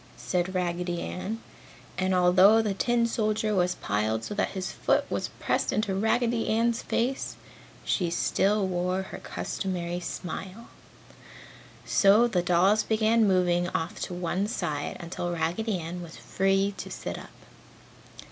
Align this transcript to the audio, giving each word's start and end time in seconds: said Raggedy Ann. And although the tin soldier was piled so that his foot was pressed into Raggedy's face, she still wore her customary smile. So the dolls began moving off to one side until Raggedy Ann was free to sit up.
said 0.17 0.55
Raggedy 0.55 1.03
Ann. 1.03 1.43
And 1.95 2.15
although 2.15 2.59
the 2.59 2.73
tin 2.73 3.05
soldier 3.05 3.53
was 3.53 3.75
piled 3.75 4.23
so 4.23 4.33
that 4.33 4.49
his 4.57 4.71
foot 4.71 5.05
was 5.11 5.27
pressed 5.39 5.71
into 5.71 5.93
Raggedy's 5.93 6.81
face, 6.81 7.35
she 7.85 8.09
still 8.09 8.65
wore 8.65 9.03
her 9.03 9.19
customary 9.19 9.99
smile. 9.99 10.69
So 11.85 12.27
the 12.27 12.41
dolls 12.41 12.81
began 12.81 13.27
moving 13.27 13.69
off 13.75 13.99
to 14.01 14.15
one 14.15 14.47
side 14.47 14.97
until 14.99 15.29
Raggedy 15.31 15.77
Ann 15.77 16.01
was 16.01 16.17
free 16.17 16.73
to 16.79 16.89
sit 16.89 17.19
up. 17.19 17.29